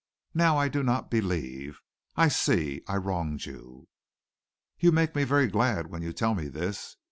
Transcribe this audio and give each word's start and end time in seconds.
Now 0.33 0.57
I 0.57 0.67
do 0.67 0.81
not 0.81 1.11
believe. 1.11 1.79
I 2.15 2.27
see 2.27 2.81
I 2.87 2.95
wronged 2.97 3.45
you." 3.45 3.87
"You 4.79 4.91
make 4.91 5.13
me 5.13 5.25
very 5.25 5.45
glad 5.45 5.91
when 5.91 6.01
you 6.01 6.11
tell 6.11 6.33
me 6.33 6.47
this. 6.47 6.97